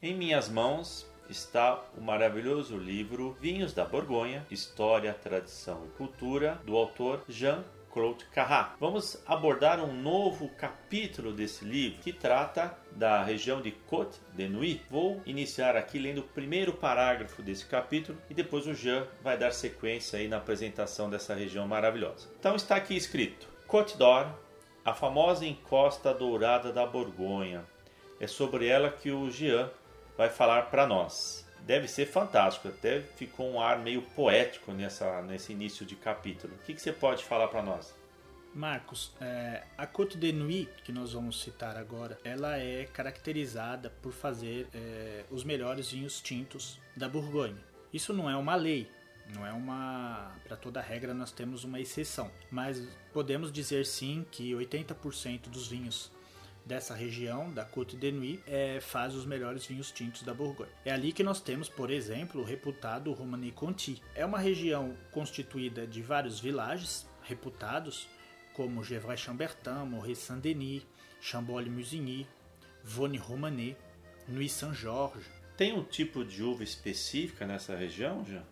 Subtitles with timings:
[0.00, 6.76] Em minhas mãos está o maravilhoso livro Vinhos da Borgonha, História, Tradição e Cultura, do
[6.76, 8.76] autor Jean Claude Carrat.
[8.78, 14.84] Vamos abordar um novo capítulo desse livro que trata da região de Côte de Nuit.
[14.88, 19.50] Vou iniciar aqui lendo o primeiro parágrafo desse capítulo e depois o Jean vai dar
[19.50, 22.28] sequência aí na apresentação dessa região maravilhosa.
[22.38, 24.28] Então está aqui escrito: Côte d'Or,
[24.84, 27.64] a famosa encosta dourada da Borgonha.
[28.20, 29.68] É sobre ela que o Jean
[30.18, 31.46] vai falar para nós.
[31.60, 36.52] Deve ser fantástico, até ficou um ar meio poético nessa, nesse início de capítulo.
[36.54, 37.94] O que, que você pode falar para nós?
[38.54, 44.12] Marcos, é, a Côte de Nuit, que nós vamos citar agora, ela é caracterizada por
[44.12, 47.62] fazer é, os melhores vinhos tintos da Borgonha.
[47.92, 48.90] Isso não é uma lei,
[49.34, 50.34] não é uma.
[50.46, 52.82] Para toda regra, nós temos uma exceção, mas
[53.12, 56.10] podemos dizer sim que 80% dos vinhos
[56.68, 60.68] dessa região, da Côte de Nuit, é, faz os melhores vinhos tintos da Borgonha.
[60.84, 64.02] É ali que nós temos, por exemplo, o reputado Romanée Conti.
[64.14, 68.06] É uma região constituída de vários vilages reputados,
[68.52, 70.86] como Gevrey-Chambertin, Moret-Saint-Denis,
[71.20, 72.26] Chambol-Musigny,
[72.84, 73.74] Vonne-Romanée,
[74.28, 75.26] Nuit-Saint-Georges.
[75.56, 78.42] Tem um tipo de uva específica nessa região, já?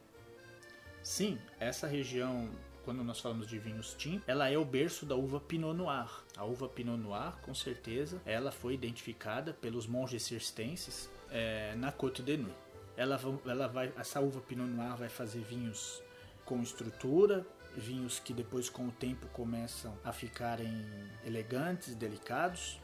[1.02, 2.50] Sim, essa região
[2.86, 6.08] quando nós falamos de vinhos tintos, ela é o berço da uva Pinot Noir.
[6.36, 12.22] A uva Pinot Noir, com certeza, ela foi identificada pelos monges circenses é, na Côte
[12.22, 12.54] de Nuit.
[12.96, 16.00] Ela, ela vai, essa uva Pinot Noir vai fazer vinhos
[16.44, 17.44] com estrutura,
[17.76, 20.86] vinhos que depois com o tempo começam a ficarem
[21.26, 22.80] elegantes, delicados.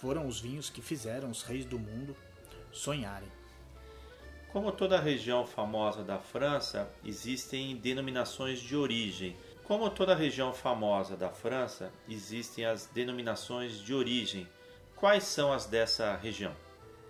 [0.00, 2.16] Foram os vinhos que fizeram os reis do mundo
[2.70, 3.41] sonharem.
[4.52, 9.34] Como toda região famosa da França, existem denominações de origem.
[9.64, 14.46] Como toda região famosa da França, existem as denominações de origem.
[14.94, 16.54] Quais são as dessa região?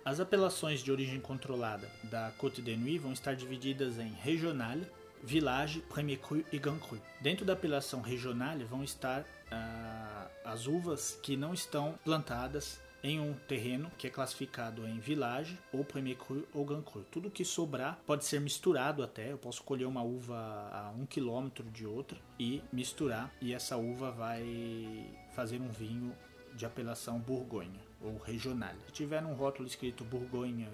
[0.05, 4.77] As apelações de origem controlada da Côte de Nuit vão estar divididas em regional,
[5.21, 6.97] village, premier cru e grand cru.
[7.19, 13.33] Dentro da apelação regional vão estar ah, as uvas que não estão plantadas em um
[13.33, 17.03] terreno que é classificado em village, ou premier cru ou grand cru.
[17.11, 19.31] Tudo que sobrar pode ser misturado até.
[19.31, 20.37] Eu posso colher uma uva
[20.71, 26.15] a um quilômetro de outra e misturar, e essa uva vai fazer um vinho
[26.55, 28.73] de apelação Borgonha ou regional.
[28.85, 30.69] Se tiver um rótulo escrito Borgonha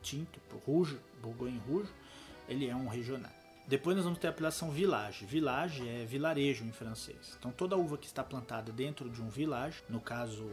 [0.00, 1.90] tinto, rouge, Borgonha rouge,
[2.48, 3.32] ele é um regional.
[3.66, 5.24] Depois nós vamos ter a apelação village.
[5.24, 7.34] Village é vilarejo em francês.
[7.38, 10.44] Então toda uva que está plantada dentro de um village, no caso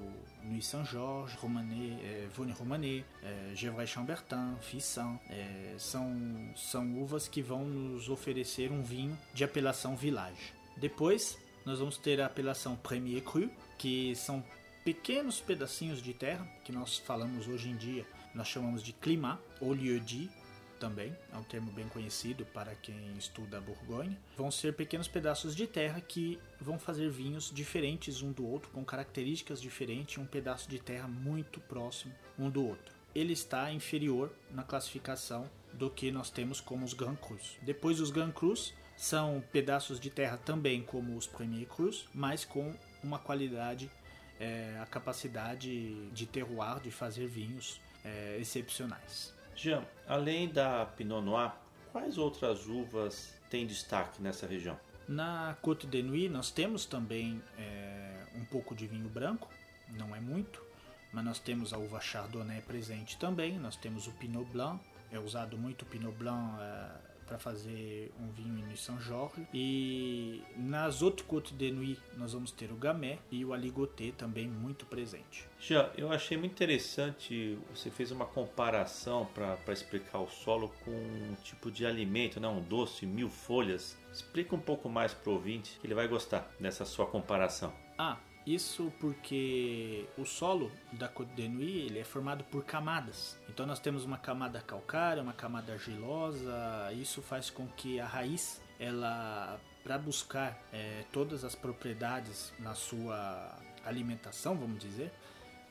[0.44, 7.66] Nuit Saint-Georges, Romanée, é, Vonne Romanée, é, Gevrey-Chambertin, Fissan, é, são, são uvas que vão
[7.66, 10.54] nos oferecer um vinho de apelação village.
[10.78, 14.44] Depois nós vamos ter a apelação Premier Cru, que são
[14.84, 19.74] pequenos pedacinhos de terra que nós falamos hoje em dia, nós chamamos de climat ou
[19.74, 20.32] lieu-dit,
[20.82, 25.56] também, é um termo bem conhecido para quem estuda a Borgonha, vão ser pequenos pedaços
[25.56, 30.68] de terra que vão fazer vinhos diferentes um do outro, com características diferentes, um pedaço
[30.68, 32.96] de terra muito próximo um do outro.
[33.14, 37.60] Ele está inferior na classificação do que nós temos como os Grand Crus.
[37.62, 42.74] Depois os Grand Crus são pedaços de terra também como os Premier Crus, mas com
[43.04, 43.92] uma qualidade,
[44.40, 49.41] é, a capacidade de terroir, de fazer vinhos é, excepcionais.
[49.62, 51.52] Jean, além da Pinot Noir,
[51.92, 54.76] quais outras uvas têm destaque nessa região?
[55.08, 59.48] Na Côte de Nuit nós temos também é, um pouco de vinho branco,
[59.90, 60.66] não é muito,
[61.14, 65.56] mas nós temos a uva Chardonnay presente também, nós temos o Pinot Blanc, é usado
[65.60, 69.46] muito o Pinot Blanc é, para fazer um vinho em Saint-Georges.
[69.54, 74.48] E nas Hautes Côtes de Nuit nós vamos ter o Gamay e o Aligoté também
[74.48, 75.48] muito presente.
[75.60, 81.36] Já, eu achei muito interessante, você fez uma comparação para explicar o solo com um
[81.44, 82.48] tipo de alimento, né?
[82.48, 83.98] um doce, mil folhas.
[84.12, 87.74] Explica um pouco mais para o ouvinte que ele vai gostar dessa sua comparação.
[87.98, 93.38] Ah, isso porque o solo da Côte de Nuit ele é formado por camadas.
[93.50, 96.92] Então nós temos uma camada calcária, uma camada argilosa.
[96.94, 103.58] Isso faz com que a raiz, ela para buscar é, todas as propriedades na sua
[103.84, 105.12] alimentação, vamos dizer,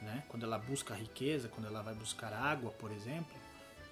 [0.02, 0.24] né?
[0.28, 3.39] quando ela busca riqueza, quando ela vai buscar água, por exemplo,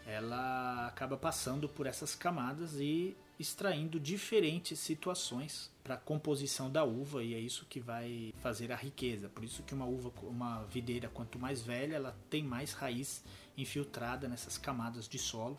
[0.08, 7.22] ela acaba passando por essas camadas e extraindo diferentes situações para a composição da uva
[7.22, 9.28] e é isso que vai fazer a riqueza.
[9.28, 13.22] Por isso que uma uva, uma videira quanto mais velha, ela tem mais raiz
[13.56, 15.58] infiltrada nessas camadas de solo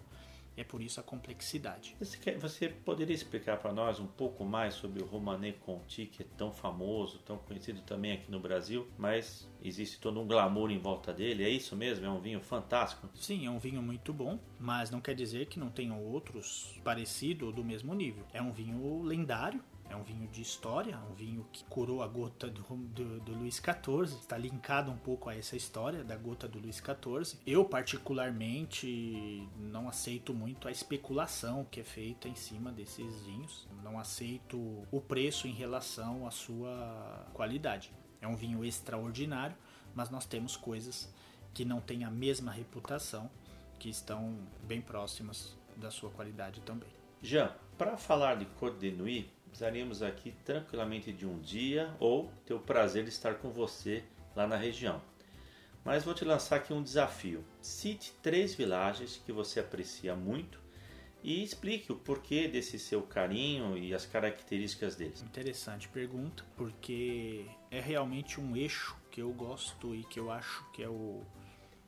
[0.57, 1.95] É por isso a complexidade.
[1.99, 6.23] Você, quer, você poderia explicar para nós um pouco mais sobre o Romanée Conti, que
[6.23, 10.77] é tão famoso, tão conhecido também aqui no Brasil, mas existe todo um glamour em
[10.77, 12.05] volta dele, é isso mesmo?
[12.05, 13.09] É um vinho fantástico?
[13.15, 17.47] Sim, é um vinho muito bom, mas não quer dizer que não tenham outros parecidos
[17.47, 18.25] ou do mesmo nível.
[18.33, 22.47] É um vinho lendário, é um vinho de história, um vinho que curou a gota
[22.47, 24.19] do, do, do Luís XIV.
[24.19, 27.39] Está linkado um pouco a essa história da gota do Luís XIV.
[27.45, 33.67] Eu, particularmente, não aceito muito a especulação que é feita em cima desses vinhos.
[33.83, 37.91] Não aceito o preço em relação à sua qualidade.
[38.21, 39.55] É um vinho extraordinário,
[39.95, 41.11] mas nós temos coisas
[41.53, 43.29] que não têm a mesma reputação,
[43.79, 46.89] que estão bem próximas da sua qualidade também.
[47.21, 52.53] Jean, para falar de Côte de Nuit, precisaríamos aqui tranquilamente de um dia ou ter
[52.53, 54.03] o prazer de estar com você
[54.35, 55.01] lá na região.
[55.83, 57.43] Mas vou te lançar aqui um desafio.
[57.61, 60.59] Cite três vilagens que você aprecia muito
[61.23, 65.21] e explique o porquê desse seu carinho e as características deles.
[65.21, 70.81] Interessante pergunta, porque é realmente um eixo que eu gosto e que eu acho que
[70.81, 71.23] é o,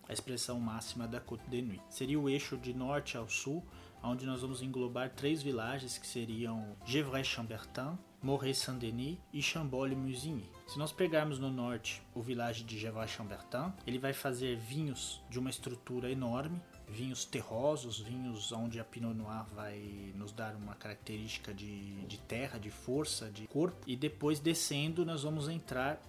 [0.07, 1.83] a expressão máxima da Côte de Nuit.
[1.89, 3.65] Seria o eixo de norte ao sul,
[4.03, 10.49] onde nós vamos englobar três vilagens que seriam Gevrey-Chambertin, Moret-Saint-Denis e Chambol-Musigny.
[10.67, 15.49] Se nós pegarmos no norte o vilage de Gevrey-Chambertin, ele vai fazer vinhos de uma
[15.49, 22.05] estrutura enorme, vinhos terrosos, vinhos onde a Pinot Noir vai nos dar uma característica de,
[22.05, 23.77] de terra, de força, de corpo.
[23.87, 26.01] E depois descendo nós vamos entrar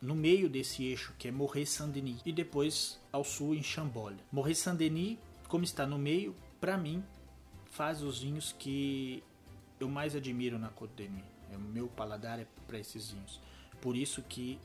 [0.00, 4.12] no meio desse eixo que é Moret-Saint-Denis e depois ao sul em Chambol.
[4.30, 5.18] Moret-Saint-Denis,
[5.48, 7.02] como está no meio, para mim
[7.70, 9.22] faz os vinhos que
[9.78, 11.24] eu mais admiro na Côte d'Ivoire.
[11.50, 13.40] É, o meu paladar é para esses vinhos.
[13.80, 14.58] Por isso que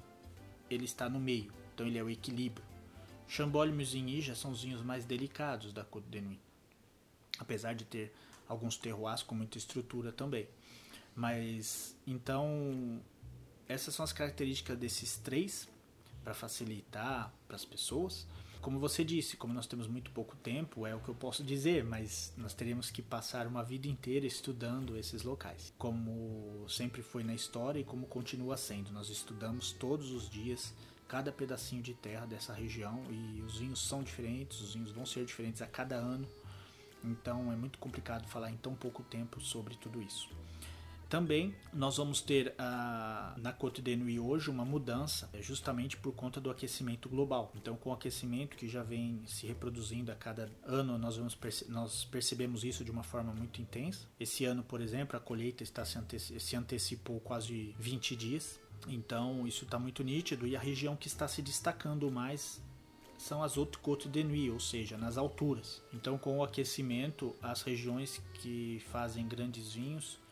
[0.70, 1.52] ele está no meio.
[1.74, 2.66] Então ele é o equilíbrio.
[3.28, 6.40] Chambol e Musigny já são os vinhos mais delicados da Côte d'Ivoire.
[7.40, 8.14] Apesar de ter
[8.48, 10.48] alguns terroirs com muita estrutura também.
[11.16, 13.02] Mas então
[13.68, 15.70] essas são as características desses três
[16.24, 18.28] para facilitar para as pessoas
[18.64, 21.84] como você disse, como nós temos muito pouco tempo, é o que eu posso dizer,
[21.84, 25.74] mas nós teríamos que passar uma vida inteira estudando esses locais.
[25.78, 28.90] Como sempre foi na história e como continua sendo.
[28.94, 30.74] Nós estudamos todos os dias
[31.10, 35.26] cada pedacinho de terra dessa região e os vinhos são diferentes, os vinhos vão ser
[35.26, 36.26] diferentes a cada ano.
[37.04, 40.30] Então é muito complicado falar em tão pouco tempo sobre tudo isso.
[41.14, 46.42] Também nós vamos ter a, na Côte d'Ivoire hoje uma mudança é justamente por conta
[46.42, 47.52] do aquecimento global.
[47.56, 51.70] Então, com o aquecimento que já vem se reproduzindo a cada ano, nós, vamos perce
[51.70, 54.08] nós percebemos isso de uma forma muito intensa.
[54.20, 58.60] Esse ano, por exemplo, a colheita está se, anteci se antecipou quase 20 dias.
[58.88, 62.60] Então, isso está muito nítido e a região que está se destacando mais
[63.20, 65.80] são as hautes côtes de nuit, ou seja, nas alturas.
[65.94, 70.24] Então, com o aquecimento, as regiões que fazem grandes vinhos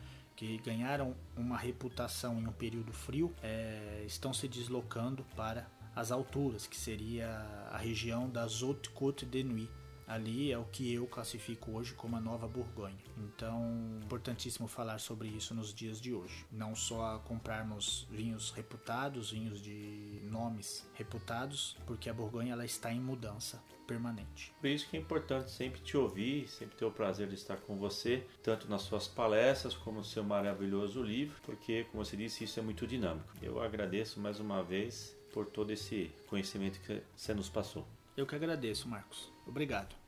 [0.41, 6.65] que ganharam uma reputação em um período frio, é, estão se deslocando para as alturas,
[6.65, 7.27] que seria
[7.71, 9.69] a região das Hautes-Côtes de Nuit.
[10.11, 12.97] Ali é o que eu classifico hoje como a Nova Borgonha.
[13.17, 16.45] Então, importantíssimo falar sobre isso nos dias de hoje.
[16.51, 22.99] Não só comprarmos vinhos reputados, vinhos de nomes reputados, porque a Borgonha ela está em
[22.99, 24.53] mudança permanente.
[24.59, 27.77] Por isso que é importante sempre te ouvir, sempre ter o prazer de estar com
[27.77, 32.59] você, tanto nas suas palestras como no seu maravilhoso livro, porque, como você disse, isso
[32.59, 33.31] é muito dinâmico.
[33.41, 37.87] Eu agradeço mais uma vez por todo esse conhecimento que você nos passou.
[38.17, 39.31] Eu que agradeço, Marcos.
[39.47, 40.00] Obrigado.